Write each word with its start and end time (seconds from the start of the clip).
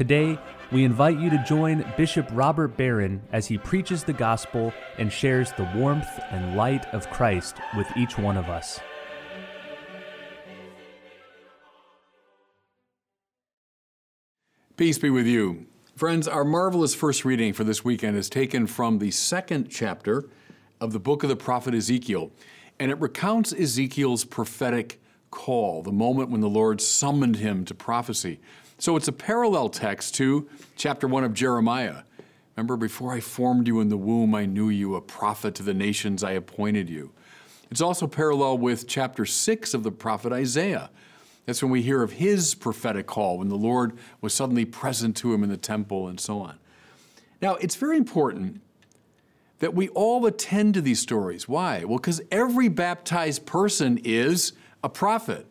Today, 0.00 0.38
we 0.72 0.84
invite 0.84 1.20
you 1.20 1.28
to 1.28 1.44
join 1.46 1.84
Bishop 1.94 2.26
Robert 2.32 2.74
Barron 2.74 3.20
as 3.32 3.48
he 3.48 3.58
preaches 3.58 4.02
the 4.02 4.14
gospel 4.14 4.72
and 4.96 5.12
shares 5.12 5.52
the 5.52 5.70
warmth 5.74 6.08
and 6.30 6.56
light 6.56 6.86
of 6.94 7.10
Christ 7.10 7.58
with 7.76 7.86
each 7.98 8.16
one 8.16 8.38
of 8.38 8.48
us. 8.48 8.80
Peace 14.78 14.96
be 14.96 15.10
with 15.10 15.26
you. 15.26 15.66
Friends, 15.94 16.26
our 16.26 16.46
marvelous 16.46 16.94
first 16.94 17.26
reading 17.26 17.52
for 17.52 17.64
this 17.64 17.84
weekend 17.84 18.16
is 18.16 18.30
taken 18.30 18.66
from 18.66 19.00
the 19.00 19.10
second 19.10 19.68
chapter 19.68 20.30
of 20.80 20.94
the 20.94 20.98
book 20.98 21.22
of 21.22 21.28
the 21.28 21.36
prophet 21.36 21.74
Ezekiel, 21.74 22.32
and 22.78 22.90
it 22.90 22.98
recounts 22.98 23.52
Ezekiel's 23.52 24.24
prophetic 24.24 24.98
call, 25.30 25.82
the 25.82 25.92
moment 25.92 26.30
when 26.30 26.40
the 26.40 26.48
Lord 26.48 26.80
summoned 26.80 27.36
him 27.36 27.64
to 27.66 27.74
prophecy. 27.74 28.40
So 28.78 28.96
it's 28.96 29.08
a 29.08 29.12
parallel 29.12 29.68
text 29.68 30.14
to 30.16 30.48
chapter 30.76 31.06
1 31.06 31.24
of 31.24 31.34
Jeremiah. 31.34 32.02
Remember, 32.56 32.76
before 32.76 33.12
I 33.12 33.20
formed 33.20 33.66
you 33.66 33.80
in 33.80 33.88
the 33.88 33.96
womb, 33.96 34.34
I 34.34 34.46
knew 34.46 34.68
you, 34.68 34.94
a 34.94 35.00
prophet 35.00 35.54
to 35.56 35.62
the 35.62 35.74
nations 35.74 36.24
I 36.24 36.32
appointed 36.32 36.90
you. 36.90 37.12
It's 37.70 37.80
also 37.80 38.06
parallel 38.06 38.58
with 38.58 38.88
chapter 38.88 39.24
6 39.24 39.74
of 39.74 39.82
the 39.82 39.92
prophet 39.92 40.32
Isaiah. 40.32 40.90
That's 41.46 41.62
when 41.62 41.70
we 41.72 41.82
hear 41.82 42.02
of 42.02 42.12
his 42.12 42.54
prophetic 42.54 43.06
call, 43.06 43.38
when 43.38 43.48
the 43.48 43.56
Lord 43.56 43.96
was 44.20 44.34
suddenly 44.34 44.64
present 44.64 45.16
to 45.18 45.32
him 45.32 45.42
in 45.42 45.50
the 45.50 45.56
temple 45.56 46.08
and 46.08 46.18
so 46.18 46.40
on. 46.40 46.58
Now, 47.40 47.54
it's 47.56 47.76
very 47.76 47.96
important 47.96 48.60
that 49.60 49.74
we 49.74 49.88
all 49.90 50.26
attend 50.26 50.74
to 50.74 50.80
these 50.80 51.00
stories. 51.00 51.48
Why? 51.48 51.84
Well, 51.84 51.98
because 51.98 52.20
every 52.30 52.68
baptized 52.68 53.46
person 53.46 54.00
is 54.04 54.52
a 54.82 54.88
prophet 54.88 55.46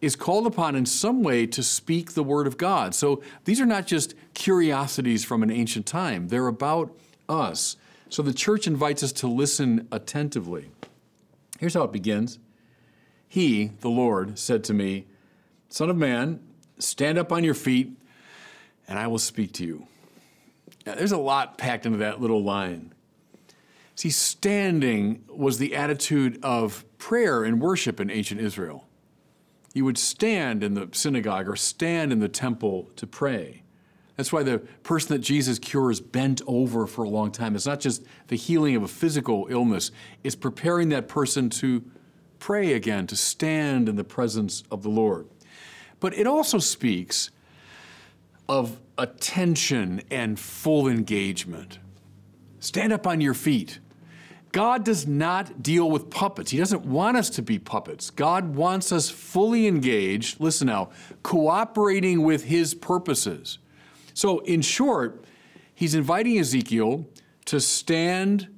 is 0.00 0.16
called 0.16 0.46
upon 0.46 0.76
in 0.76 0.84
some 0.84 1.22
way 1.22 1.46
to 1.46 1.62
speak 1.62 2.12
the 2.12 2.22
word 2.22 2.46
of 2.46 2.58
God. 2.58 2.94
So 2.94 3.22
these 3.44 3.60
are 3.60 3.66
not 3.66 3.86
just 3.86 4.14
curiosities 4.34 5.24
from 5.24 5.42
an 5.42 5.50
ancient 5.50 5.86
time, 5.86 6.28
they're 6.28 6.46
about 6.46 6.96
us. 7.28 7.76
So 8.08 8.22
the 8.22 8.34
church 8.34 8.66
invites 8.66 9.02
us 9.02 9.12
to 9.12 9.26
listen 9.26 9.88
attentively. 9.90 10.70
Here's 11.58 11.74
how 11.74 11.84
it 11.84 11.92
begins 11.92 12.38
He, 13.28 13.72
the 13.80 13.88
Lord, 13.88 14.38
said 14.38 14.64
to 14.64 14.74
me, 14.74 15.06
Son 15.68 15.90
of 15.90 15.96
man, 15.96 16.40
stand 16.78 17.18
up 17.18 17.32
on 17.32 17.42
your 17.42 17.54
feet, 17.54 17.90
and 18.86 18.98
I 18.98 19.06
will 19.06 19.18
speak 19.18 19.52
to 19.54 19.64
you. 19.64 19.86
Now, 20.86 20.94
there's 20.94 21.12
a 21.12 21.18
lot 21.18 21.58
packed 21.58 21.86
into 21.86 21.98
that 21.98 22.20
little 22.20 22.42
line. 22.42 22.92
See, 23.96 24.10
standing 24.10 25.24
was 25.28 25.58
the 25.58 25.74
attitude 25.74 26.38
of 26.42 26.84
prayer 26.98 27.42
and 27.42 27.60
worship 27.60 27.98
in 27.98 28.10
ancient 28.10 28.40
Israel 28.40 28.86
you 29.76 29.84
would 29.84 29.98
stand 29.98 30.62
in 30.62 30.72
the 30.72 30.88
synagogue 30.92 31.46
or 31.46 31.54
stand 31.54 32.10
in 32.10 32.18
the 32.18 32.30
temple 32.30 32.88
to 32.96 33.06
pray. 33.06 33.62
That's 34.16 34.32
why 34.32 34.42
the 34.42 34.60
person 34.82 35.14
that 35.14 35.18
Jesus 35.18 35.58
cures 35.58 36.00
bent 36.00 36.40
over 36.46 36.86
for 36.86 37.04
a 37.04 37.10
long 37.10 37.30
time. 37.30 37.54
It's 37.54 37.66
not 37.66 37.80
just 37.80 38.02
the 38.28 38.36
healing 38.36 38.74
of 38.74 38.82
a 38.82 38.88
physical 38.88 39.46
illness, 39.50 39.90
it's 40.24 40.34
preparing 40.34 40.88
that 40.88 41.08
person 41.08 41.50
to 41.50 41.84
pray 42.38 42.72
again, 42.72 43.06
to 43.08 43.16
stand 43.16 43.86
in 43.86 43.96
the 43.96 44.04
presence 44.04 44.62
of 44.70 44.82
the 44.82 44.88
Lord. 44.88 45.28
But 46.00 46.14
it 46.14 46.26
also 46.26 46.58
speaks 46.58 47.30
of 48.48 48.80
attention 48.96 50.00
and 50.10 50.40
full 50.40 50.88
engagement. 50.88 51.80
Stand 52.60 52.94
up 52.94 53.06
on 53.06 53.20
your 53.20 53.34
feet. 53.34 53.78
God 54.56 54.86
does 54.86 55.06
not 55.06 55.62
deal 55.62 55.90
with 55.90 56.08
puppets. 56.08 56.50
He 56.50 56.56
doesn't 56.56 56.86
want 56.86 57.18
us 57.18 57.28
to 57.28 57.42
be 57.42 57.58
puppets. 57.58 58.08
God 58.08 58.56
wants 58.56 58.90
us 58.90 59.10
fully 59.10 59.66
engaged, 59.66 60.40
listen 60.40 60.68
now, 60.68 60.88
cooperating 61.22 62.22
with 62.22 62.44
His 62.44 62.72
purposes. 62.72 63.58
So, 64.14 64.38
in 64.38 64.62
short, 64.62 65.22
He's 65.74 65.94
inviting 65.94 66.38
Ezekiel 66.38 67.04
to 67.44 67.60
stand 67.60 68.48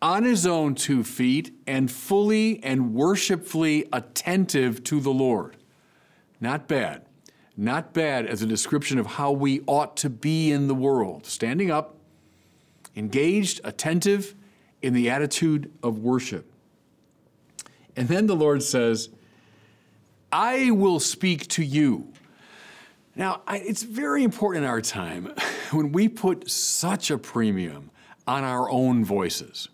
on 0.00 0.22
his 0.22 0.46
own 0.46 0.76
two 0.76 1.02
feet 1.02 1.52
and 1.66 1.90
fully 1.90 2.62
and 2.62 2.94
worshipfully 2.94 3.88
attentive 3.92 4.84
to 4.84 5.00
the 5.00 5.10
Lord. 5.10 5.56
Not 6.40 6.68
bad. 6.68 7.02
Not 7.56 7.92
bad 7.92 8.26
as 8.26 8.42
a 8.42 8.46
description 8.46 9.00
of 9.00 9.06
how 9.06 9.32
we 9.32 9.62
ought 9.66 9.96
to 9.96 10.08
be 10.08 10.52
in 10.52 10.68
the 10.68 10.74
world. 10.76 11.26
Standing 11.26 11.72
up, 11.72 11.96
engaged, 12.94 13.60
attentive, 13.64 14.36
in 14.82 14.94
the 14.94 15.10
attitude 15.10 15.70
of 15.82 15.98
worship. 15.98 16.50
And 17.96 18.08
then 18.08 18.26
the 18.26 18.36
Lord 18.36 18.62
says, 18.62 19.08
I 20.30 20.70
will 20.70 21.00
speak 21.00 21.48
to 21.48 21.64
you. 21.64 22.12
Now, 23.16 23.42
I, 23.46 23.58
it's 23.58 23.82
very 23.82 24.22
important 24.22 24.64
in 24.64 24.70
our 24.70 24.80
time 24.80 25.32
when 25.72 25.90
we 25.90 26.08
put 26.08 26.48
such 26.48 27.10
a 27.10 27.18
premium 27.18 27.90
on 28.26 28.44
our 28.44 28.70
own 28.70 29.04
voices, 29.04 29.68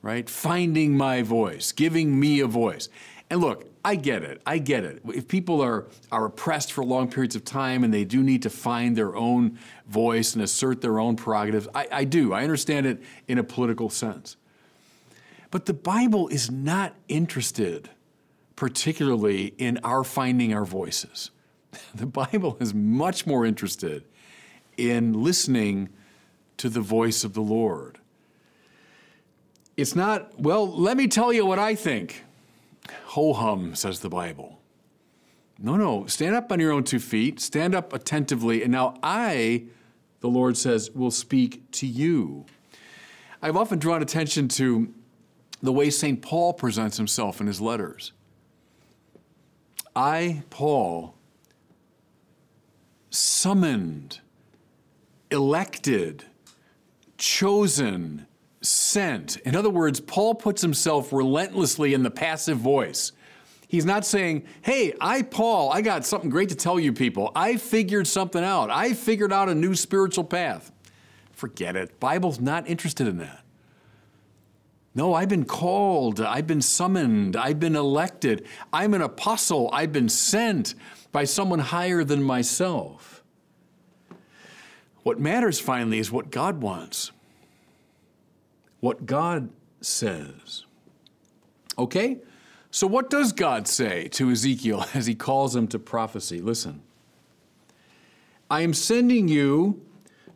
right? 0.00 0.28
Finding 0.30 0.96
my 0.96 1.22
voice, 1.22 1.72
giving 1.72 2.18
me 2.18 2.40
a 2.40 2.46
voice. 2.46 2.88
And 3.28 3.40
look, 3.40 3.68
I 3.84 3.96
get 3.96 4.22
it. 4.22 4.40
I 4.46 4.58
get 4.58 4.84
it. 4.84 5.02
If 5.08 5.28
people 5.28 5.60
are, 5.60 5.86
are 6.10 6.24
oppressed 6.24 6.72
for 6.72 6.82
long 6.84 7.10
periods 7.10 7.36
of 7.36 7.44
time 7.44 7.84
and 7.84 7.92
they 7.92 8.04
do 8.04 8.22
need 8.22 8.42
to 8.42 8.50
find 8.50 8.96
their 8.96 9.14
own 9.14 9.58
voice 9.86 10.34
and 10.34 10.42
assert 10.42 10.80
their 10.80 10.98
own 10.98 11.16
prerogatives, 11.16 11.68
I, 11.74 11.86
I 11.92 12.04
do. 12.04 12.32
I 12.32 12.42
understand 12.42 12.86
it 12.86 13.02
in 13.28 13.36
a 13.36 13.44
political 13.44 13.90
sense. 13.90 14.36
But 15.50 15.66
the 15.66 15.74
Bible 15.74 16.28
is 16.28 16.50
not 16.50 16.94
interested 17.08 17.90
particularly 18.56 19.54
in 19.58 19.78
our 19.84 20.04
finding 20.04 20.54
our 20.54 20.64
voices. 20.64 21.30
The 21.94 22.06
Bible 22.06 22.56
is 22.60 22.72
much 22.72 23.26
more 23.26 23.44
interested 23.44 24.04
in 24.76 25.12
listening 25.12 25.88
to 26.56 26.68
the 26.68 26.80
voice 26.80 27.24
of 27.24 27.34
the 27.34 27.40
Lord. 27.40 27.98
It's 29.76 29.96
not, 29.96 30.38
well, 30.40 30.68
let 30.68 30.96
me 30.96 31.08
tell 31.08 31.32
you 31.32 31.44
what 31.44 31.58
I 31.58 31.74
think. 31.74 32.24
Ho 33.06 33.32
hum, 33.32 33.74
says 33.74 34.00
the 34.00 34.08
Bible. 34.08 34.60
No, 35.58 35.76
no, 35.76 36.06
stand 36.06 36.34
up 36.34 36.50
on 36.50 36.58
your 36.58 36.72
own 36.72 36.84
two 36.84 36.98
feet, 36.98 37.40
stand 37.40 37.74
up 37.74 37.92
attentively, 37.92 38.62
and 38.62 38.72
now 38.72 38.96
I, 39.02 39.64
the 40.20 40.28
Lord 40.28 40.56
says, 40.56 40.90
will 40.90 41.12
speak 41.12 41.70
to 41.72 41.86
you. 41.86 42.44
I've 43.40 43.56
often 43.56 43.78
drawn 43.78 44.02
attention 44.02 44.48
to 44.48 44.92
the 45.62 45.72
way 45.72 45.90
St. 45.90 46.20
Paul 46.20 46.52
presents 46.52 46.96
himself 46.96 47.40
in 47.40 47.46
his 47.46 47.60
letters. 47.60 48.12
I, 49.94 50.42
Paul, 50.50 51.14
summoned, 53.10 54.20
elected, 55.30 56.24
chosen, 57.16 58.26
sent. 58.64 59.36
In 59.38 59.54
other 59.54 59.70
words, 59.70 60.00
Paul 60.00 60.34
puts 60.34 60.62
himself 60.62 61.12
relentlessly 61.12 61.94
in 61.94 62.02
the 62.02 62.10
passive 62.10 62.58
voice. 62.58 63.12
He's 63.68 63.84
not 63.84 64.04
saying, 64.04 64.44
Hey, 64.62 64.94
I, 65.00 65.22
Paul, 65.22 65.72
I 65.72 65.80
got 65.80 66.04
something 66.06 66.30
great 66.30 66.48
to 66.50 66.54
tell 66.54 66.78
you 66.78 66.92
people. 66.92 67.32
I 67.34 67.56
figured 67.56 68.06
something 68.06 68.42
out. 68.42 68.70
I 68.70 68.92
figured 68.92 69.32
out 69.32 69.48
a 69.48 69.54
new 69.54 69.74
spiritual 69.74 70.24
path. 70.24 70.70
Forget 71.32 71.76
it. 71.76 71.98
Bible's 71.98 72.40
not 72.40 72.68
interested 72.68 73.06
in 73.06 73.18
that. 73.18 73.44
No, 74.94 75.12
I've 75.12 75.28
been 75.28 75.44
called, 75.44 76.20
I've 76.20 76.46
been 76.46 76.62
summoned, 76.62 77.34
I've 77.34 77.58
been 77.58 77.74
elected. 77.74 78.46
I'm 78.72 78.94
an 78.94 79.02
apostle, 79.02 79.68
I've 79.72 79.92
been 79.92 80.08
sent 80.08 80.76
by 81.10 81.24
someone 81.24 81.58
higher 81.58 82.04
than 82.04 82.22
myself. 82.22 83.24
What 85.02 85.18
matters 85.18 85.58
finally 85.58 85.98
is 85.98 86.12
what 86.12 86.30
God 86.30 86.62
wants 86.62 87.10
what 88.84 89.06
God 89.06 89.48
says. 89.80 90.66
Okay? 91.78 92.18
So, 92.70 92.86
what 92.86 93.08
does 93.08 93.32
God 93.32 93.66
say 93.66 94.08
to 94.08 94.30
Ezekiel 94.30 94.84
as 94.94 95.06
he 95.06 95.14
calls 95.14 95.56
him 95.56 95.66
to 95.68 95.78
prophecy? 95.78 96.42
Listen. 96.42 96.82
I 98.50 98.60
am 98.60 98.74
sending 98.74 99.26
you 99.26 99.80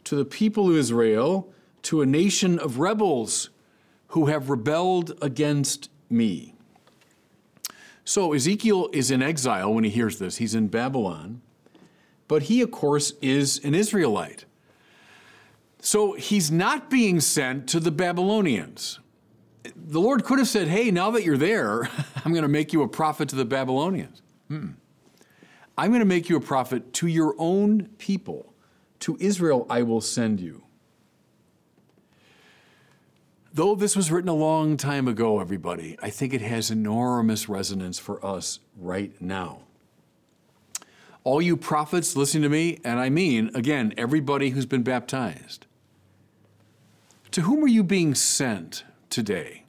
to 0.05 0.17
the 0.17 0.25
people 0.25 0.71
of 0.71 0.77
Israel, 0.77 1.53
to 1.83 2.01
a 2.01 2.07
nation 2.07 2.59
of 2.59 2.79
rebels 2.79 3.51
who 4.09 4.27
have 4.27 4.49
rebelled 4.49 5.19
against 5.21 5.91
me. 6.09 6.55
So, 8.07 8.33
Ezekiel 8.33 8.89
is 8.95 9.11
in 9.11 9.21
exile 9.21 9.75
when 9.75 9.85
he 9.85 9.91
hears 9.91 10.19
this. 10.19 10.39
He's 10.39 10.55
in 10.55 10.69
Babylon. 10.69 11.43
But 12.29 12.45
he, 12.45 12.63
of 12.63 12.71
course, 12.71 13.13
is 13.21 13.63
an 13.63 13.75
Israelite. 13.75 14.47
So 15.81 16.13
he's 16.13 16.51
not 16.51 16.91
being 16.91 17.21
sent 17.21 17.69
to 17.69 17.81
the 17.81 17.91
Babylonians. 17.91 18.99
The 19.77 20.01
Lord 20.01 20.25
could 20.25 20.39
have 20.39 20.49
said, 20.49 20.69
Hey, 20.69 20.91
now 20.91 21.11
that 21.13 21.25
you're 21.25 21.37
there, 21.37 21.89
I'm 22.25 22.33
going 22.33 22.43
to 22.43 22.49
make 22.49 22.73
you 22.73 22.83
a 22.83 22.89
prophet 22.89 23.29
to 23.31 23.37
the 23.37 23.45
Babylonians. 23.45 24.23
Hmm. 24.49 24.71
I'm 25.77 25.91
going 25.91 26.01
to 26.01 26.07
make 26.07 26.29
you 26.29 26.37
a 26.37 26.41
prophet 26.41 26.93
to 26.95 27.07
your 27.07 27.35
own 27.39 27.91
people. 27.99 28.53
To 29.01 29.17
Israel, 29.21 29.65
I 29.71 29.83
will 29.83 30.01
send 30.01 30.41
you. 30.41 30.65
Though 33.55 33.77
this 33.77 33.95
was 33.95 34.11
written 34.11 34.29
a 34.29 34.35
long 34.35 34.77
time 34.77 35.07
ago, 35.07 35.41
everybody, 35.41 35.97
I 36.03 36.11
think 36.11 36.35
it 36.35 36.41
has 36.41 36.71
enormous 36.71 37.49
resonance 37.49 37.99
for 37.99 38.25
us 38.25 38.59
right 38.77 39.13
now. 39.21 39.63
All 41.23 41.41
you 41.41 41.57
prophets 41.57 42.17
listen 42.17 42.43
to 42.43 42.49
me, 42.49 42.79
and 42.85 42.99
I 42.99 43.09
mean, 43.09 43.51
again, 43.55 43.95
everybody 43.97 44.51
who's 44.51 44.67
been 44.67 44.83
baptized, 44.83 45.67
to 47.33 47.43
whom 47.43 47.63
are 47.65 47.69
you 47.69 47.83
being 47.83 48.15
sent 48.15 48.85
today? 49.11 49.65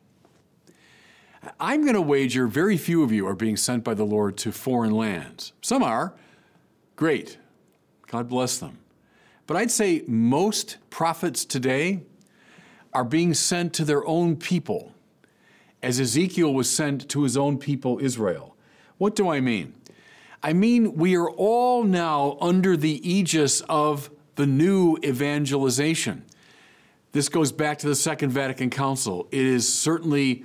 I'm 1.60 1.82
going 1.82 1.94
to 1.94 2.02
wager 2.02 2.48
very 2.48 2.78
few 2.78 3.04
of 3.04 3.12
you 3.12 3.28
are 3.28 3.36
being 3.36 3.58
sent 3.58 3.84
by 3.84 3.94
the 3.94 4.06
Lord 4.06 4.38
to 4.38 4.52
foreign 4.52 4.92
lands. 4.92 5.54
Some 5.62 5.84
are. 5.84 6.14
Great. 6.96 7.38
God 8.08 8.28
bless 8.28 8.58
them. 8.58 8.80
But 9.48 9.58
I'd 9.58 9.72
say 9.72 10.04
most 10.08 10.78
prophets 10.90 11.46
today 11.46 12.02
are 12.94 13.04
being 13.04 13.34
sent 13.34 13.74
to 13.74 13.86
their 13.86 14.06
own 14.06 14.36
people, 14.36 14.94
as 15.82 16.00
Ezekiel 16.00 16.54
was 16.54 16.70
sent 16.70 17.08
to 17.10 17.24
his 17.24 17.38
own 17.38 17.58
people, 17.58 18.00
Israel. 18.00 18.56
What 18.98 19.16
do 19.16 19.30
I 19.30 19.40
mean? 19.40 19.74
I 20.44 20.54
mean, 20.54 20.96
we 20.96 21.16
are 21.16 21.30
all 21.30 21.84
now 21.84 22.38
under 22.42 22.76
the 22.76 23.10
aegis 23.10 23.62
of 23.62 24.10
the 24.36 24.46
new 24.46 24.98
evangelization. 25.04 26.26
This 27.12 27.28
goes 27.28 27.52
back 27.52 27.80
to 27.80 27.88
the 27.88 27.96
Second 27.96 28.30
Vatican 28.30 28.70
Council. 28.70 29.28
It 29.32 29.46
is 29.46 29.72
certainly 29.72 30.44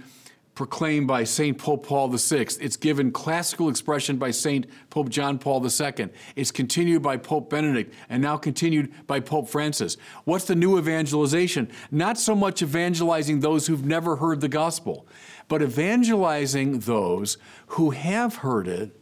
proclaimed 0.55 1.07
by 1.07 1.25
St. 1.25 1.59
Pope 1.59 1.87
Paul 1.87 2.09
VI. 2.09 2.47
It's 2.61 2.77
given 2.77 3.11
classical 3.11 3.69
expression 3.69 4.17
by 4.17 4.31
St. 4.31 4.67
Pope 4.89 5.09
John 5.09 5.39
Paul 5.39 5.67
II. 5.67 6.09
It's 6.37 6.51
continued 6.51 7.03
by 7.03 7.17
Pope 7.17 7.51
Benedict 7.51 7.93
and 8.09 8.23
now 8.23 8.37
continued 8.37 8.93
by 9.07 9.21
Pope 9.21 9.49
Francis. 9.49 9.97
What's 10.25 10.45
the 10.45 10.55
new 10.55 10.79
evangelization? 10.79 11.71
Not 11.91 12.19
so 12.19 12.35
much 12.35 12.63
evangelizing 12.63 13.41
those 13.41 13.67
who've 13.67 13.85
never 13.85 14.17
heard 14.17 14.41
the 14.41 14.49
gospel, 14.49 15.07
but 15.49 15.61
evangelizing 15.61 16.79
those 16.81 17.37
who 17.69 17.91
have 17.91 18.37
heard 18.37 18.69
it, 18.69 18.99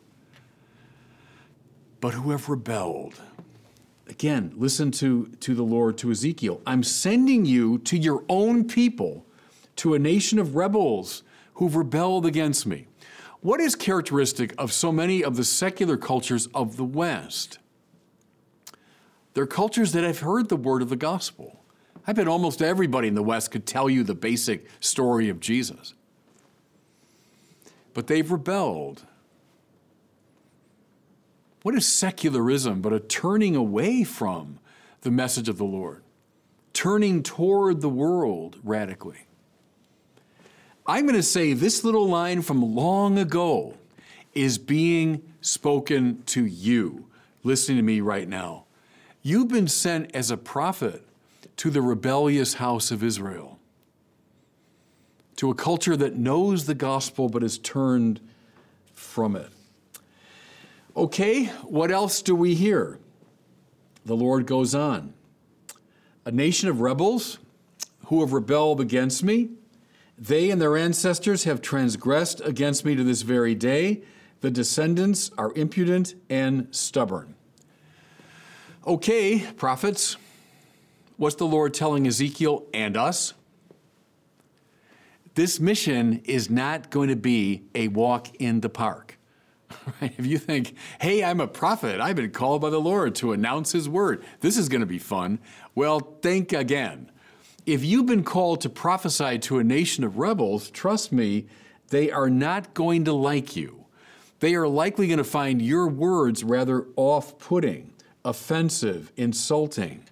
but 2.00 2.14
who 2.14 2.30
have 2.30 2.48
rebelled. 2.48 3.20
Again, 4.22 4.52
listen 4.56 4.92
to, 4.92 5.26
to 5.40 5.52
the 5.52 5.64
Lord, 5.64 5.98
to 5.98 6.12
Ezekiel. 6.12 6.60
I'm 6.64 6.84
sending 6.84 7.44
you 7.44 7.78
to 7.78 7.98
your 7.98 8.22
own 8.28 8.68
people, 8.68 9.26
to 9.74 9.94
a 9.94 9.98
nation 9.98 10.38
of 10.38 10.54
rebels 10.54 11.24
who've 11.54 11.74
rebelled 11.74 12.24
against 12.24 12.64
me. 12.64 12.86
What 13.40 13.58
is 13.58 13.74
characteristic 13.74 14.54
of 14.58 14.72
so 14.72 14.92
many 14.92 15.24
of 15.24 15.34
the 15.34 15.42
secular 15.42 15.96
cultures 15.96 16.46
of 16.54 16.76
the 16.76 16.84
West? 16.84 17.58
They're 19.34 19.44
cultures 19.44 19.90
that 19.90 20.04
have 20.04 20.20
heard 20.20 20.48
the 20.48 20.56
word 20.56 20.82
of 20.82 20.88
the 20.88 20.94
gospel. 20.94 21.58
I 22.06 22.12
bet 22.12 22.28
almost 22.28 22.62
everybody 22.62 23.08
in 23.08 23.16
the 23.16 23.24
West 23.24 23.50
could 23.50 23.66
tell 23.66 23.90
you 23.90 24.04
the 24.04 24.14
basic 24.14 24.68
story 24.78 25.30
of 25.30 25.40
Jesus. 25.40 25.94
But 27.92 28.06
they've 28.06 28.30
rebelled. 28.30 29.04
What 31.62 31.74
is 31.74 31.86
secularism 31.86 32.80
but 32.80 32.92
a 32.92 33.00
turning 33.00 33.54
away 33.54 34.04
from 34.04 34.58
the 35.02 35.10
message 35.10 35.48
of 35.48 35.58
the 35.58 35.64
Lord? 35.64 36.02
Turning 36.72 37.22
toward 37.22 37.80
the 37.80 37.88
world 37.88 38.56
radically. 38.64 39.26
I'm 40.86 41.04
going 41.04 41.14
to 41.14 41.22
say 41.22 41.52
this 41.52 41.84
little 41.84 42.08
line 42.08 42.42
from 42.42 42.74
long 42.74 43.18
ago 43.18 43.74
is 44.34 44.58
being 44.58 45.22
spoken 45.40 46.22
to 46.26 46.44
you, 46.44 47.06
listening 47.44 47.76
to 47.76 47.82
me 47.82 48.00
right 48.00 48.28
now. 48.28 48.64
You've 49.22 49.48
been 49.48 49.68
sent 49.68 50.12
as 50.14 50.32
a 50.32 50.36
prophet 50.36 51.06
to 51.58 51.70
the 51.70 51.82
rebellious 51.82 52.54
house 52.54 52.90
of 52.90 53.04
Israel, 53.04 53.60
to 55.36 55.50
a 55.50 55.54
culture 55.54 55.96
that 55.96 56.16
knows 56.16 56.66
the 56.66 56.74
gospel 56.74 57.28
but 57.28 57.42
has 57.42 57.58
turned 57.58 58.20
from 58.92 59.36
it. 59.36 59.50
Okay, 60.96 61.46
what 61.64 61.90
else 61.90 62.22
do 62.22 62.34
we 62.34 62.54
hear? 62.54 62.98
The 64.04 64.16
Lord 64.16 64.46
goes 64.46 64.74
on. 64.74 65.14
A 66.24 66.30
nation 66.30 66.68
of 66.68 66.80
rebels 66.80 67.38
who 68.06 68.20
have 68.20 68.32
rebelled 68.32 68.80
against 68.80 69.22
me 69.22 69.50
they 70.22 70.50
and 70.50 70.60
their 70.62 70.76
ancestors 70.76 71.44
have 71.44 71.60
transgressed 71.60 72.40
against 72.42 72.84
me 72.84 72.94
to 72.94 73.02
this 73.02 73.22
very 73.22 73.56
day. 73.56 74.02
The 74.40 74.52
descendants 74.52 75.32
are 75.36 75.52
impudent 75.54 76.14
and 76.30 76.68
stubborn. 76.70 77.34
Okay, 78.86 79.40
prophets, 79.56 80.16
what's 81.16 81.34
the 81.34 81.46
Lord 81.46 81.74
telling 81.74 82.06
Ezekiel 82.06 82.66
and 82.72 82.96
us? 82.96 83.34
This 85.34 85.58
mission 85.58 86.20
is 86.24 86.48
not 86.48 86.90
going 86.90 87.08
to 87.08 87.16
be 87.16 87.64
a 87.74 87.88
walk 87.88 88.32
in 88.36 88.60
the 88.60 88.68
park. 88.68 89.18
If 90.00 90.26
you 90.26 90.38
think, 90.38 90.76
hey, 91.00 91.24
I'm 91.24 91.40
a 91.40 91.46
prophet, 91.46 92.00
I've 92.00 92.16
been 92.16 92.30
called 92.30 92.60
by 92.60 92.70
the 92.70 92.80
Lord 92.80 93.14
to 93.16 93.32
announce 93.32 93.72
his 93.72 93.88
word, 93.88 94.24
this 94.40 94.56
is 94.56 94.68
going 94.68 94.80
to 94.80 94.86
be 94.86 94.98
fun, 94.98 95.38
well, 95.74 96.00
think 96.00 96.52
again 96.52 97.10
if 97.66 97.84
you've 97.84 98.06
been 98.06 98.24
called 98.24 98.60
to 98.62 98.68
prophesy 98.68 99.38
to 99.38 99.58
a 99.58 99.64
nation 99.64 100.04
of 100.04 100.18
rebels, 100.18 100.70
trust 100.70 101.12
me, 101.12 101.46
they 101.88 102.10
are 102.10 102.30
not 102.30 102.74
going 102.74 103.04
to 103.04 103.12
like 103.12 103.54
you. 103.54 103.84
They 104.40 104.54
are 104.54 104.66
likely 104.66 105.06
going 105.06 105.18
to 105.18 105.24
find 105.24 105.62
your 105.62 105.86
words 105.86 106.42
rather 106.42 106.86
off 106.96 107.38
putting, 107.38 107.92
offensive, 108.24 109.12
insulting. 109.16 110.04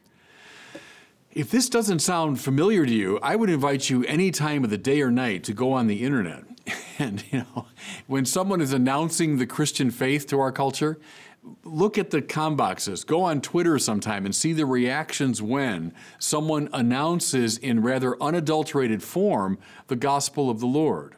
If 1.32 1.50
this 1.50 1.68
doesn't 1.68 2.00
sound 2.00 2.40
familiar 2.40 2.86
to 2.86 2.92
you, 2.92 3.18
I 3.22 3.34
would 3.34 3.50
invite 3.50 3.90
you 3.90 4.04
any 4.04 4.30
time 4.30 4.62
of 4.62 4.70
the 4.70 4.78
day 4.78 5.00
or 5.00 5.10
night 5.10 5.42
to 5.44 5.52
go 5.52 5.72
on 5.72 5.88
the 5.88 6.04
internet. 6.04 6.44
And, 7.00 7.25
you 7.32 7.38
know, 7.38 7.67
when 8.06 8.25
someone 8.25 8.61
is 8.61 8.73
announcing 8.73 9.38
the 9.38 9.47
Christian 9.47 9.91
faith 9.91 10.26
to 10.29 10.38
our 10.38 10.52
culture, 10.52 11.00
look 11.64 11.99
at 11.99 12.11
the 12.11 12.23
com 12.23 12.55
boxes. 12.55 13.02
Go 13.02 13.23
on 13.23 13.41
Twitter 13.41 13.79
sometime 13.79 14.26
and 14.26 14.35
see 14.35 14.52
the 14.52 14.67
reactions 14.67 15.43
when 15.43 15.94
someone 16.19 16.69
announces 16.73 17.56
in 17.58 17.82
rather 17.82 18.23
unadulterated 18.23 19.02
form 19.02 19.59
the 19.88 19.97
gospel 19.97 20.50
of 20.50 20.61
the 20.61 20.66
Lord. 20.66 21.16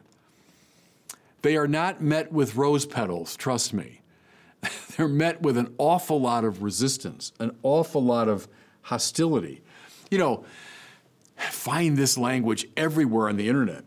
They 1.41 1.57
are 1.57 1.67
not 1.67 2.01
met 2.01 2.31
with 2.31 2.55
rose 2.55 2.85
petals, 2.85 3.35
trust 3.35 3.73
me. 3.73 4.01
They're 4.95 5.09
met 5.09 5.41
with 5.41 5.57
an 5.57 5.75
awful 5.77 6.21
lot 6.21 6.45
of 6.45 6.63
resistance, 6.63 7.33
an 7.39 7.57
awful 7.63 8.01
lot 8.01 8.29
of 8.29 8.47
hostility. 8.83 9.61
You 10.09 10.19
know, 10.19 10.45
find 11.35 11.97
this 11.97 12.17
language 12.17 12.67
everywhere 12.77 13.27
on 13.27 13.35
the 13.35 13.49
internet. 13.49 13.83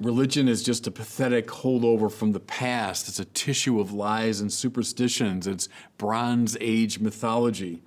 Religion 0.00 0.48
is 0.48 0.62
just 0.62 0.86
a 0.86 0.90
pathetic 0.90 1.46
holdover 1.46 2.10
from 2.10 2.32
the 2.32 2.40
past. 2.40 3.06
It's 3.06 3.20
a 3.20 3.26
tissue 3.26 3.80
of 3.80 3.92
lies 3.92 4.40
and 4.40 4.50
superstitions. 4.50 5.46
It's 5.46 5.68
Bronze 5.98 6.56
Age 6.58 7.00
mythology. 7.00 7.82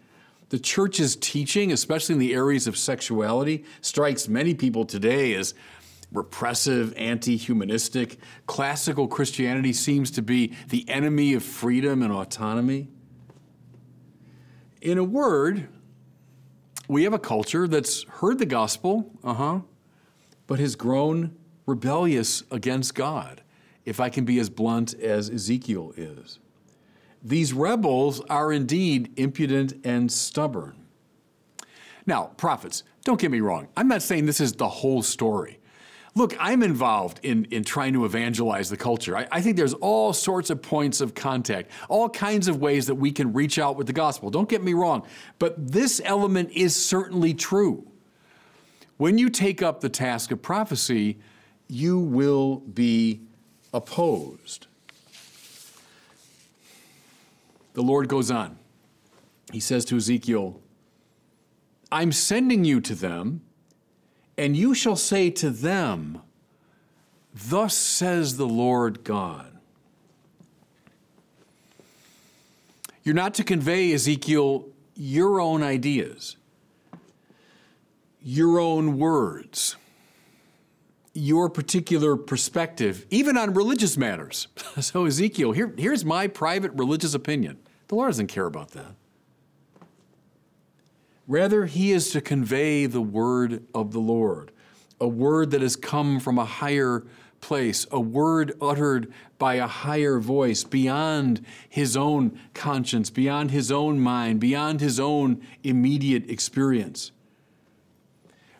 The 0.50 0.60
church's 0.60 1.16
teaching, 1.16 1.72
especially 1.72 2.14
in 2.14 2.20
the 2.20 2.36
areas 2.36 2.68
of 2.68 2.78
sexuality, 2.78 3.66
strikes 3.82 4.28
many 4.28 4.54
people 4.54 4.86
today 4.86 5.34
as 5.34 5.56
repressive, 6.12 6.94
anti 6.96 7.36
humanistic. 7.36 8.20
Classical 8.46 9.08
Christianity 9.08 9.74
seems 9.74 10.12
to 10.12 10.22
be 10.22 10.56
the 10.70 10.88
enemy 10.88 11.34
of 11.34 11.42
freedom 11.44 12.04
and 12.04 12.14
autonomy. 12.14 12.90
In 14.84 15.00
a 15.00 15.04
word, 15.04 15.68
we 16.88 17.06
have 17.06 17.14
a 17.14 17.20
culture 17.20 17.68
that's 17.68 18.04
heard 18.04 18.38
the 18.38 18.46
gospel, 18.46 19.10
uh 19.24 19.34
huh, 19.34 19.60
but 20.46 20.60
has 20.60 20.76
grown 20.76 21.36
rebellious 21.66 22.44
against 22.52 22.96
God, 22.96 23.42
if 23.86 24.00
I 24.00 24.10
can 24.10 24.26
be 24.26 24.40
as 24.40 24.50
blunt 24.50 24.94
as 24.94 25.30
Ezekiel 25.30 25.94
is. 25.98 26.40
These 27.24 27.54
rebels 27.54 28.22
are 28.30 28.52
indeed 28.52 29.14
impudent 29.16 29.74
and 29.86 30.12
stubborn. 30.12 30.76
Now, 32.06 32.32
prophets, 32.38 32.84
don't 33.06 33.20
get 33.20 33.32
me 33.32 33.40
wrong. 33.40 33.70
I'm 33.78 33.88
not 33.88 34.02
saying 34.02 34.26
this 34.26 34.42
is 34.42 34.54
the 34.54 34.68
whole 34.68 35.02
story. 35.02 35.60
Look, 36.16 36.36
I'm 36.40 36.62
involved 36.62 37.20
in, 37.24 37.46
in 37.46 37.64
trying 37.64 37.94
to 37.94 38.06
evangelize 38.06 38.70
the 38.70 38.78
culture. 38.78 39.18
I, 39.18 39.28
I, 39.32 39.42
think 39.42 39.58
there's 39.58 39.74
all 39.74 40.14
sorts 40.14 40.52
of 40.52 40.62
points 40.62 41.02
of 41.02 41.16
contact, 41.16 41.72
all 41.90 42.08
kinds 42.08 42.48
of 42.48 42.58
ways 42.62 42.86
that 42.86 42.96
we 42.96 43.12
can 43.12 43.34
reach 43.34 43.58
out 43.58 43.78
with 43.78 43.88
the 43.88 43.94
gospel. 43.94 44.30
Don't 44.30 44.48
get 44.48 44.62
me 44.62 44.76
wrong. 44.76 45.08
But 45.40 45.72
this 45.72 46.00
element 46.06 46.52
is 46.52 46.76
certainly 46.76 47.34
true. 47.34 47.88
When 48.98 49.18
you 49.18 49.30
take 49.30 49.64
up 49.64 49.82
the 49.82 49.90
task 49.90 50.32
of 50.32 50.42
prophecy, 50.42 51.18
you 51.68 52.00
will 52.00 52.58
be 52.58 53.22
opposed. 53.74 54.68
The 57.74 57.82
Lord 57.82 58.08
goes 58.08 58.30
on. 58.30 58.58
He 59.52 59.60
says 59.60 59.86
to 59.86 59.98
Ezekiel, 59.98 60.60
I'm 61.92 62.12
sending 62.12 62.64
you 62.64 62.82
to 62.82 62.96
them, 62.96 63.42
and 64.38 64.58
you 64.58 64.74
shall 64.74 64.96
say 64.96 65.30
to 65.32 65.50
them, 65.50 66.22
Thus 67.34 67.76
says 67.76 68.38
the 68.38 68.48
Lord 68.48 69.04
God. 69.04 69.54
You're 73.04 73.16
not 73.16 73.34
to 73.36 73.44
convey, 73.44 73.92
Ezekiel, 73.92 74.66
your 74.96 75.42
own 75.42 75.62
ideas, 75.62 76.38
your 78.24 78.60
own 78.60 78.98
words, 78.98 79.76
your 81.14 81.50
particular 81.50 82.16
perspective, 82.16 83.06
even 83.10 83.38
on 83.38 83.54
religious 83.54 83.98
matters. 83.98 84.48
so, 84.80 85.06
Ezekiel, 85.06 85.52
here, 85.52 85.74
here's 85.78 86.04
my 86.04 86.28
private 86.28 86.72
religious 86.74 87.14
opinion. 87.14 87.60
The 87.88 87.96
Lord 87.96 88.10
doesn't 88.10 88.28
care 88.28 88.46
about 88.46 88.72
that. 88.72 88.96
Rather, 91.28 91.66
he 91.66 91.92
is 91.92 92.12
to 92.12 92.22
convey 92.22 92.86
the 92.86 93.02
word 93.02 93.64
of 93.74 93.92
the 93.92 94.00
Lord, 94.00 94.52
a 95.00 95.08
word 95.08 95.52
that 95.52 95.62
has 95.62 95.76
come 95.76 96.20
from 96.20 96.38
a 96.38 96.46
higher 96.46 97.06
place, 97.40 97.86
a 97.92 98.00
word 98.00 98.54
uttered 98.62 99.14
by 99.38 99.56
a 99.56 99.68
higher 99.68 100.20
voice 100.20 100.64
beyond 100.64 101.46
his 101.70 101.96
own 101.96 102.40
conscience, 102.54 103.10
beyond 103.10 103.52
his 103.52 103.72
own 103.72 104.00
mind, 104.00 104.40
beyond 104.40 104.82
his 104.82 105.00
own 105.00 105.42
immediate 105.64 106.30
experience. 106.30 107.12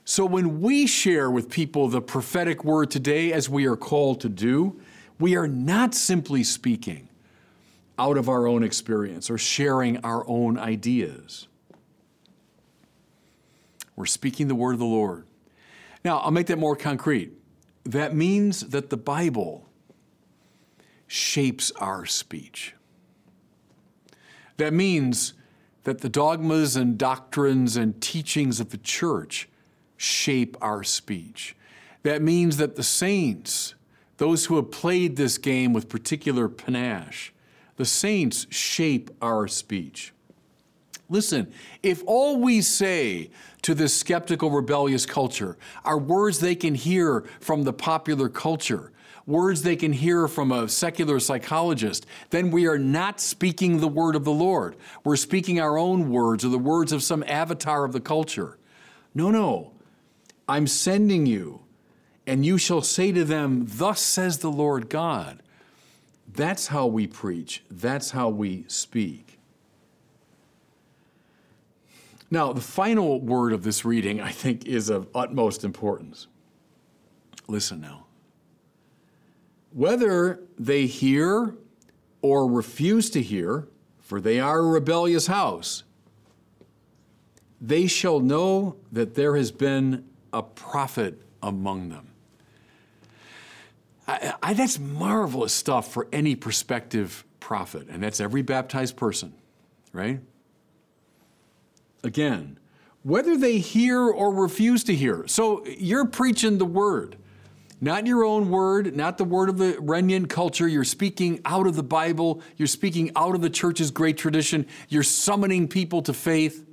So 0.06 0.26
when 0.26 0.62
we 0.62 0.86
share 0.86 1.32
with 1.32 1.50
people 1.50 1.88
the 1.88 2.02
prophetic 2.02 2.64
word 2.64 2.92
today, 2.92 3.32
as 3.32 3.50
we 3.50 3.66
are 3.66 3.78
called 3.78 4.20
to 4.22 4.30
do, 4.30 4.80
we 5.20 5.36
are 5.36 5.48
not 5.48 5.96
simply 5.96 6.44
speaking 6.44 7.08
out 7.98 8.18
of 8.18 8.28
our 8.28 8.48
own 8.48 8.64
experience 8.64 9.30
or 9.30 9.38
sharing 9.38 9.98
our 10.00 10.28
own 10.28 10.58
ideas. 10.58 11.48
We're 13.96 14.06
speaking 14.06 14.48
the 14.48 14.56
word 14.56 14.74
of 14.74 14.80
the 14.80 14.86
Lord. 14.86 15.26
Now, 16.04 16.18
I'll 16.20 16.32
make 16.32 16.48
that 16.48 16.58
more 16.58 16.76
concrete. 16.76 17.32
That 17.86 18.16
means 18.16 18.62
that 18.62 18.90
the 18.90 18.98
Bible 18.98 19.70
shapes 21.08 21.72
our 21.80 22.06
speech. 22.06 22.74
That 24.58 24.74
means 24.74 25.34
that 25.84 26.00
the 26.00 26.10
dogmas 26.10 26.76
and 26.76 26.98
doctrines 26.98 27.78
and 27.78 28.02
teachings 28.02 28.60
of 28.60 28.72
the 28.72 28.78
church 28.78 29.48
shape 30.04 30.58
our 30.62 30.84
speech. 30.84 31.56
That 32.04 32.22
means 32.22 32.58
that 32.58 32.76
the 32.76 32.84
saints, 32.84 33.76
those 34.18 34.46
who 34.46 34.58
have 34.58 34.72
played 34.72 35.16
this 35.16 35.38
game 35.38 35.74
with 35.74 35.90
particular 35.90 36.50
panache, 36.50 37.34
the 37.78 37.86
saints 37.86 38.46
shape 38.50 39.10
our 39.22 39.48
speech. 39.48 40.14
Listen, 41.10 41.52
if 41.82 42.04
all 42.06 42.40
we 42.40 42.62
say 42.62 43.30
to 43.62 43.74
this 43.74 43.96
skeptical, 43.96 44.50
rebellious 44.50 45.06
culture 45.06 45.58
are 45.86 45.98
words 45.98 46.40
they 46.40 46.56
can 46.56 46.76
hear 46.76 47.22
from 47.40 47.64
the 47.64 47.74
popular 47.74 48.30
culture, 48.30 48.92
words 49.26 49.62
they 49.62 49.76
can 49.76 49.94
hear 49.94 50.28
from 50.28 50.52
a 50.52 50.68
secular 50.68 51.20
psychologist, 51.20 52.06
then 52.30 52.52
we 52.52 52.68
are 52.68 52.78
not 52.80 53.20
speaking 53.20 53.80
the 53.80 53.88
word 53.88 54.16
of 54.16 54.24
the 54.24 54.32
Lord. 54.32 54.76
We're 55.04 55.16
speaking 55.16 55.60
our 55.60 55.78
own 55.78 56.10
words 56.10 56.44
or 56.44 56.50
the 56.50 56.58
words 56.58 56.92
of 56.92 57.04
some 57.04 57.24
avatar 57.28 57.86
of 57.86 57.94
the 57.94 58.02
culture. 58.02 58.58
No, 59.14 59.30
no. 59.30 59.73
I'm 60.48 60.68
sending 60.68 61.26
you, 61.26 61.62
and 62.28 62.46
you 62.46 62.58
shall 62.58 62.82
say 62.82 63.12
to 63.12 63.24
them, 63.24 63.66
Thus 63.68 64.02
says 64.02 64.40
the 64.40 64.52
Lord 64.52 64.90
God. 64.90 65.42
That's 66.28 66.68
how 66.68 66.88
we 66.88 67.08
preach, 67.08 67.64
that's 67.70 68.12
how 68.12 68.30
we 68.30 68.66
speak. 68.68 69.40
Now, 72.32 72.52
the 72.52 72.62
final 72.62 73.22
word 73.22 73.54
of 73.54 73.64
this 73.64 73.86
reading, 73.86 74.20
I 74.20 74.32
think, 74.32 74.66
is 74.66 74.90
of 74.90 75.08
utmost 75.14 75.64
importance. 75.64 76.28
Listen 77.48 77.80
now. 77.80 78.06
Whether 79.72 80.40
they 80.58 80.88
hear 80.88 81.56
or 82.24 82.50
refuse 82.50 83.12
to 83.12 83.22
hear, 83.22 83.68
for 84.00 84.20
they 84.20 84.40
are 84.40 84.60
a 84.60 84.64
rebellious 84.64 85.28
house, 85.28 85.84
they 87.62 87.86
shall 87.86 88.20
know 88.20 88.78
that 88.92 89.14
there 89.14 89.36
has 89.36 89.52
been 89.52 90.04
a 90.34 90.42
prophet 90.44 91.22
among 91.42 91.90
them. 91.90 92.08
I, 94.08 94.34
I, 94.44 94.54
that's 94.54 94.80
marvelous 94.80 95.54
stuff 95.54 95.94
for 95.94 96.08
any 96.12 96.36
prospective 96.36 97.24
prophet, 97.40 97.88
and 97.90 98.04
that's 98.04 98.20
every 98.20 98.42
baptized 98.42 98.98
person, 98.98 99.34
right? 99.94 100.20
Again, 102.04 102.58
whether 103.04 103.38
they 103.38 103.60
hear 103.60 104.00
or 104.02 104.34
refuse 104.34 104.84
to 104.86 104.96
hear. 104.96 105.26
So 105.28 105.66
you're 105.66 106.06
preaching 106.06 106.58
the 106.58 106.66
word, 106.66 107.18
not 107.80 108.08
your 108.08 108.26
own 108.26 108.50
word, 108.50 108.96
not 108.96 109.18
the 109.18 109.26
word 109.26 109.50
of 109.50 109.58
the 109.58 109.74
Renyan 109.74 110.30
culture. 110.30 110.68
You're 110.68 110.84
speaking 110.86 111.42
out 111.46 111.68
of 111.68 111.76
the 111.76 111.84
Bible, 111.84 112.42
you're 112.58 112.68
speaking 112.68 113.12
out 113.16 113.36
of 113.36 113.42
the 113.42 113.50
church's 113.50 113.92
great 113.92 114.18
tradition, 114.18 114.66
you're 114.90 115.04
summoning 115.04 115.68
people 115.68 116.02
to 116.04 116.14
faith. 116.14 116.66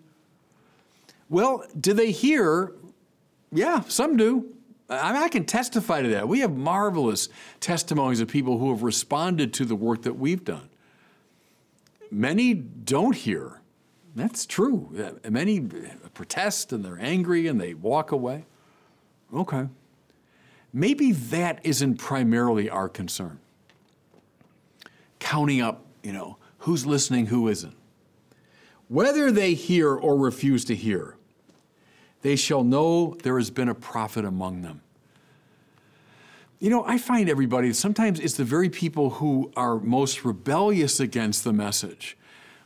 Well, 1.29 1.65
do 1.79 1.93
they 1.93 2.11
hear 2.11 2.73
yeah, 3.53 3.83
some 3.89 4.17
do. 4.17 4.55
I, 4.89 5.13
mean, 5.13 5.23
I 5.23 5.29
can 5.29 5.45
testify 5.45 6.03
to 6.03 6.09
that. 6.09 6.29
We 6.29 6.41
have 6.41 6.57
marvelous 6.57 7.29
testimonies 7.61 8.21
of 8.21 8.29
people 8.29 8.59
who 8.59 8.71
have 8.71 8.83
responded 8.83 9.55
to 9.55 9.65
the 9.65 9.77
work 9.77 10.03
that 10.03 10.15
we've 10.15 10.45
done. 10.45 10.69
Many 12.11 12.55
don't 12.55 13.15
hear. 13.15 13.61
That's 14.17 14.47
true. 14.47 15.15
Uh, 15.25 15.31
many 15.31 15.61
uh, 15.61 16.09
protest 16.13 16.73
and 16.73 16.85
they're 16.85 16.99
angry 17.01 17.47
and 17.47 17.61
they 17.61 17.75
walk 17.75 18.11
away. 18.11 18.45
Okay. 19.33 19.69
Maybe 20.73 21.13
that 21.13 21.61
isn't 21.65 21.97
primarily 21.97 22.69
our 22.69 22.89
concern. 22.89 23.39
Counting 25.21 25.61
up, 25.61 25.85
you 26.03 26.13
know, 26.13 26.39
who's 26.59 26.85
listening, 26.85 27.27
who 27.27 27.47
isn't. 27.49 27.77
Whether 28.89 29.31
they 29.31 29.55
hear 29.55 29.95
or 29.95 30.17
refuse 30.17 30.65
to 30.65 30.75
hear, 30.75 31.17
they 32.23 32.37
shall 32.37 32.65
know 32.65 33.17
there 33.23 33.39
has 33.39 33.51
been 33.51 33.69
a 33.69 33.75
prophet 33.75 34.25
among 34.25 34.63
them. 34.63 34.83
You 36.59 36.69
know, 36.69 36.85
I 36.85 36.99
find 36.99 37.31
everybody, 37.31 37.73
sometimes 37.73 38.21
it's 38.21 38.35
the 38.35 38.45
very 38.45 38.69
people 38.69 39.11
who 39.11 39.51
are 39.57 39.79
most 39.79 40.25
rebellious 40.25 41.01
against 41.01 41.43
the 41.43 41.55
message, 41.55 42.19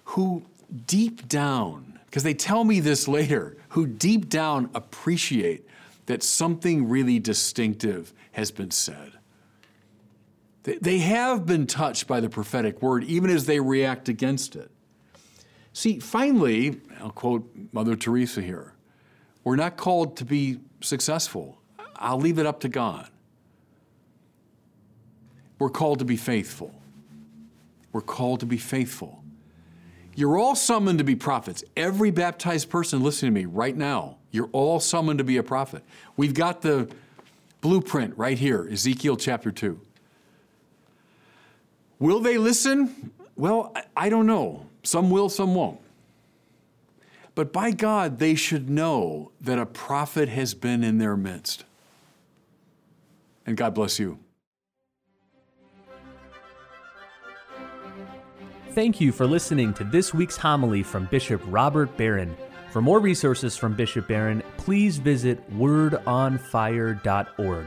who 0.05 0.43
deep 0.87 1.29
down, 1.29 2.01
because 2.07 2.25
they 2.25 2.35
tell 2.35 2.65
me 2.65 2.81
this 2.81 3.07
later, 3.07 3.57
who 3.71 3.87
deep 3.87 4.29
down 4.29 4.69
appreciate 4.75 5.67
that 6.07 6.25
something 6.25 6.89
really 6.89 7.21
distinctive 7.21 8.13
has 8.33 8.51
been 8.51 8.73
said. 8.73 9.13
They 10.65 10.99
have 10.99 11.47
been 11.47 11.67
touched 11.67 12.07
by 12.07 12.21
the 12.21 12.29
prophetic 12.29 12.83
word, 12.83 13.05
even 13.05 13.31
as 13.31 13.47
they 13.47 13.61
react 13.61 14.09
against 14.09 14.57
it. 14.57 14.71
See, 15.73 15.99
finally, 15.99 16.81
I'll 17.01 17.11
quote 17.11 17.49
Mother 17.73 17.97
Teresa 17.97 18.41
here 18.41 18.74
we're 19.45 19.57
not 19.57 19.77
called 19.77 20.17
to 20.17 20.25
be 20.25 20.59
successful. 20.81 21.59
I'll 21.97 22.19
leave 22.19 22.39
it 22.39 22.47
up 22.47 22.61
to 22.61 22.69
God. 22.69 23.09
We're 25.59 25.71
called 25.71 26.01
to 26.01 26.05
be 26.05 26.17
faithful. 26.17 26.75
We're 27.93 28.01
called 28.01 28.41
to 28.41 28.47
be 28.47 28.57
faithful. 28.59 29.23
You're 30.17 30.37
all 30.37 30.55
summoned 30.55 30.99
to 30.99 31.05
be 31.05 31.15
prophets. 31.15 31.63
Every 31.77 32.11
baptized 32.11 32.71
person 32.71 33.03
listening 33.03 33.35
to 33.35 33.41
me 33.41 33.47
right 33.47 33.77
now, 33.77 34.17
you're 34.31 34.49
all 34.53 34.81
summoned 34.81 35.19
to 35.19 35.25
be 35.25 35.37
a 35.37 35.43
prophet. 35.43 35.83
We've 36.17 36.35
got 36.35 36.63
the 36.63 36.89
blueprint 37.61 38.17
right 38.17 38.39
here, 38.39 38.69
Ezekiel 38.71 39.17
chapter 39.17 39.51
2. 39.51 39.81
Will 41.99 42.21
they 42.21 42.39
listen? 42.39 43.13
Well, 43.37 43.75
I 43.97 44.09
don't 44.09 44.27
know. 44.27 44.67
Some 44.83 45.11
will, 45.11 45.29
some 45.29 45.55
won't. 45.55 45.81
But 47.35 47.53
by 47.53 47.73
God, 47.73 48.19
they 48.19 48.35
should 48.35 48.71
know 48.71 49.33
that 49.41 49.59
a 49.59 49.67
prophet 49.67 50.29
has 50.29 50.55
been 50.55 50.85
in 50.85 50.99
their 50.99 51.17
midst. 51.17 51.65
And 53.45 53.57
God 53.57 53.75
bless 53.75 53.99
you. 53.99 54.21
Thank 58.71 59.01
you 59.01 59.13
for 59.13 59.27
listening 59.27 59.73
to 59.75 59.85
this 59.85 60.13
week's 60.13 60.37
homily 60.37 60.83
from 60.83 61.07
Bishop 61.07 61.41
Robert 61.47 61.97
Barron. 61.97 62.37
For 62.71 62.83
more 62.83 62.99
resources 62.99 63.57
from 63.57 63.75
Bishop 63.75 64.09
Barron, 64.09 64.43
please 64.57 64.99
visit 64.99 65.49
wordonfire.org. 65.57 67.67